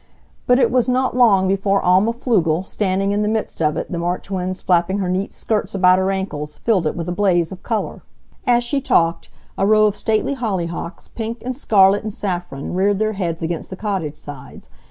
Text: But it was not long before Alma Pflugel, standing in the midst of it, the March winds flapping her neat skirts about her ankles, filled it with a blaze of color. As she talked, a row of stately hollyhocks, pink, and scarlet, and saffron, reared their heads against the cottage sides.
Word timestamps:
But 0.47 0.57
it 0.57 0.71
was 0.71 0.89
not 0.89 1.15
long 1.15 1.47
before 1.47 1.79
Alma 1.79 2.11
Pflugel, 2.11 2.65
standing 2.65 3.11
in 3.11 3.21
the 3.21 3.27
midst 3.27 3.61
of 3.61 3.77
it, 3.77 3.91
the 3.91 3.99
March 3.99 4.31
winds 4.31 4.59
flapping 4.59 4.97
her 4.97 5.09
neat 5.09 5.31
skirts 5.31 5.75
about 5.75 5.99
her 5.99 6.09
ankles, 6.09 6.57
filled 6.57 6.87
it 6.87 6.95
with 6.95 7.07
a 7.07 7.11
blaze 7.11 7.51
of 7.51 7.61
color. 7.61 8.01
As 8.47 8.63
she 8.63 8.81
talked, 8.81 9.29
a 9.59 9.67
row 9.67 9.85
of 9.85 9.95
stately 9.95 10.33
hollyhocks, 10.33 11.07
pink, 11.09 11.43
and 11.45 11.55
scarlet, 11.55 12.01
and 12.01 12.11
saffron, 12.11 12.73
reared 12.73 12.97
their 12.97 13.13
heads 13.13 13.43
against 13.43 13.69
the 13.69 13.75
cottage 13.75 14.15
sides. 14.17 14.69